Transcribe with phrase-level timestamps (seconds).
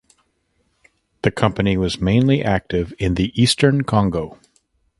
[1.21, 4.39] The company was mainly active in the eastern Congo.